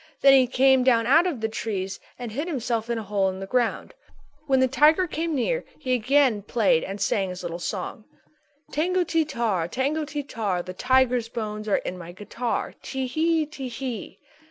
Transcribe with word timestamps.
Then 0.21 0.33
he 0.33 0.47
came 0.47 0.83
down 0.83 1.05
out 1.05 1.27
of 1.27 1.41
the 1.41 1.47
trees 1.47 1.99
and 2.17 2.31
hid 2.31 2.47
himself 2.47 2.89
in 2.89 2.97
a 2.97 3.03
hole 3.03 3.29
in 3.29 3.39
the 3.39 3.45
ground. 3.45 3.93
When 4.47 4.59
the 4.59 4.67
tiger 4.67 5.05
came 5.05 5.35
near 5.35 5.63
he 5.77 5.93
again 5.93 6.41
played 6.41 6.83
and 6.83 6.99
sang 6.99 7.29
his 7.29 7.43
little 7.43 7.59
song: 7.59 8.05
"_Tango 8.71 9.05
ti 9.05 9.23
tar, 9.25 9.67
tango 9.67 10.03
ti 10.03 10.23
tar, 10.23 10.63
The 10.63 10.73
tiger's 10.73 11.29
bones 11.29 11.67
are 11.67 11.75
in 11.77 11.99
my 11.99 12.13
guitar. 12.13 12.73
Tee 12.81 13.05
hee, 13.05 13.45
Tee 13.45 13.67
hee. 13.69 14.17